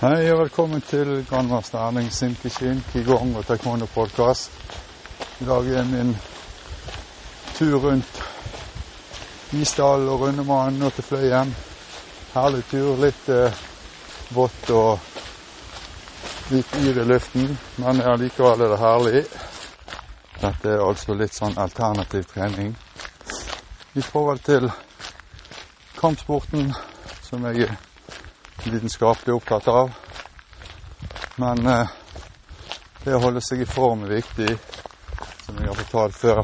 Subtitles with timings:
[0.00, 4.54] Hei og velkommen til grandmaster Erling Simkishin, Kigong og taekwondo-podkast.
[5.40, 6.14] I dag er min
[7.58, 8.22] tur rundt
[9.52, 11.52] Isdal og Rundemannen og til Fløyen.
[12.32, 12.96] Herlig tur.
[13.02, 13.60] Litt eh,
[14.32, 15.04] vått og
[16.54, 17.52] litt yr i luften,
[17.84, 19.22] men allikevel er det herlig.
[20.38, 22.72] Dette er altså litt sånn alternativ trening
[23.92, 24.72] i forhold til
[26.00, 26.72] kampsporten,
[27.28, 27.89] som jeg er
[28.66, 29.90] lidenskapelig opptatt av.
[31.36, 31.88] Men eh,
[33.04, 34.50] det å holde seg i form er viktig,
[35.46, 36.42] som jeg har fortalt før.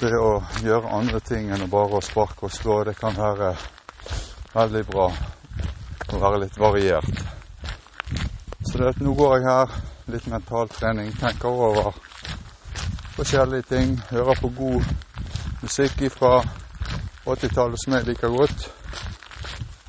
[0.00, 0.32] Det å
[0.64, 3.52] gjøre andre ting enn å bare å sparke og slå, det kan være
[4.54, 5.06] veldig bra
[6.12, 7.22] å være litt variert.
[8.66, 9.78] Så det, nå går jeg her,
[10.10, 11.94] litt mentaltrening, tenker over
[13.14, 13.96] forskjellige ting.
[14.10, 14.92] Hører på god
[15.62, 16.38] musikk fra
[17.22, 18.81] 80-tallet som jeg liker godt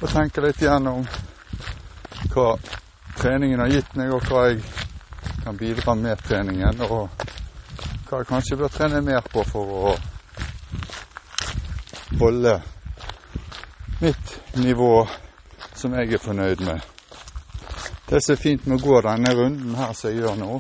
[0.03, 1.05] og tenke litt gjennom
[2.33, 2.47] hva
[3.15, 4.57] treningen har gitt meg, og hva jeg
[5.45, 7.07] kan bidra med treningen, og
[8.09, 9.93] hva jeg kanskje bør trene mer på for å
[12.19, 12.57] holde
[14.01, 14.91] mitt nivå
[15.71, 16.83] som jeg er fornøyd med.
[18.09, 20.59] Det som er fint med å gå denne runden her som jeg gjør nå,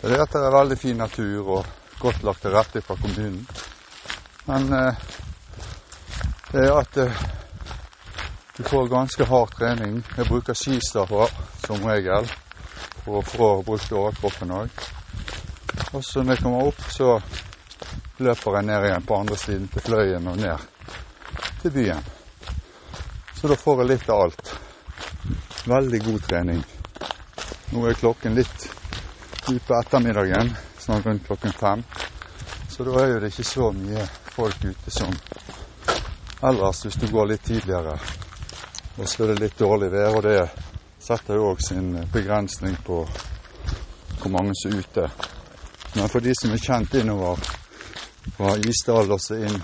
[0.00, 1.70] det er at det er veldig fin natur og
[2.02, 3.46] godt lagt til rette fra kommunen.
[4.50, 5.06] Men eh,
[6.50, 7.24] det er at eh,
[8.56, 10.02] du får ganske hard trening.
[10.16, 11.30] Jeg bruker skistaver
[11.66, 12.28] som regel
[13.04, 14.84] for å få brukt overkroppen òg.
[15.94, 17.16] Og så når jeg kommer opp, så
[18.22, 20.68] løper jeg ned igjen på andre siden til Fløyen og ned
[21.62, 22.06] til byen.
[23.34, 24.54] Så da får jeg litt av alt.
[25.66, 26.64] Veldig god trening.
[27.74, 28.68] Nå er klokken litt
[29.50, 31.82] utpå ettermiddagen, sånn rundt klokken fem.
[32.70, 35.10] Så da er jo det ikke så mye folk ute som
[36.44, 37.98] ellers hvis du går litt tidligere.
[38.96, 40.38] Og så er det litt dårlig vær, og det
[41.02, 43.00] setter jo òg sin begrensning på
[44.20, 45.08] hvor mange som er ute.
[45.94, 47.42] Men for de som er kjent innover
[48.36, 49.58] fra Isdal og så inn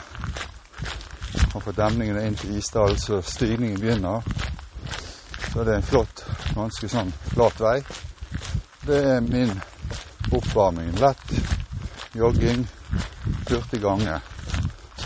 [1.55, 4.27] og fra demningene inn til Isdal så stigningen begynner,
[5.51, 6.25] så er det en flott,
[6.55, 7.77] ganske sånn flat vei.
[8.87, 9.55] Det er min
[10.35, 10.93] oppvarming.
[10.99, 11.33] Lett
[12.19, 12.67] jogging,
[13.49, 14.19] hurtig gange.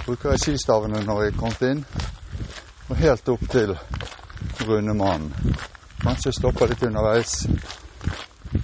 [0.05, 1.85] Bruker jeg skistavene når jeg er kommet inn,
[2.89, 3.73] og helt opp til
[4.65, 5.33] Rundemannen.
[6.03, 7.47] Kanskje stopper litt underveis.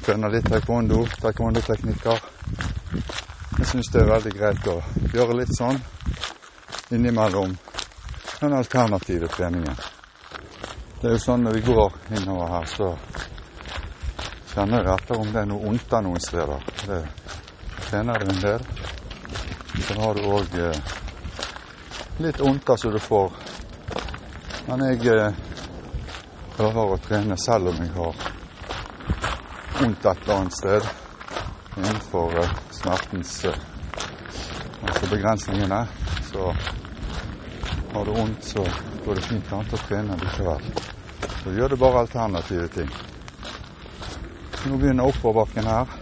[0.04, 2.20] Trener litt taekwondo, taekwondo-teknikker.
[3.58, 4.78] Jeg syns det er veldig greit å
[5.14, 5.80] gjøre litt sånn
[6.90, 7.56] innimellom
[8.40, 9.76] den alternative treningen.
[11.00, 12.88] Det er jo sånn når vi går innover her, så
[14.54, 16.64] kjenner jeg etter om det er noe ondter noen steder.
[16.86, 17.00] Det
[17.90, 18.64] trener du en del.
[19.80, 20.80] Så har du òg eh,
[22.24, 23.36] litt ondter som du får.
[24.68, 25.40] Men jeg eh,
[26.60, 28.16] prøver å trene selv om jeg har
[29.78, 30.88] vondt et eller annet sted
[31.78, 33.56] innenfor uh, smertens uh,
[34.82, 35.78] altså begrensningene.
[36.28, 36.50] Så
[37.94, 38.66] har du vondt, så
[39.06, 40.68] går det fint an å trene likevel.
[41.40, 42.92] Så gjør det bare alternative ting.
[44.66, 45.98] Nå begynner oppoverbakken her.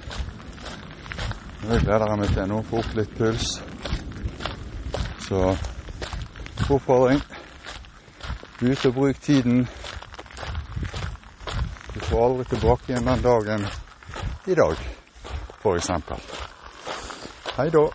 [1.63, 3.59] nå gleder jeg meg til nå, få opp litt puls.
[5.29, 5.47] Så
[6.67, 7.23] oppfordring.
[8.59, 9.69] Ut og bruk tiden
[12.01, 13.67] får aldri tilbake igjen den dagen
[14.47, 14.77] i dag,
[15.63, 15.91] f.eks.
[17.57, 17.89] Hei da.